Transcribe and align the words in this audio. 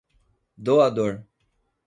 doador 0.65 1.21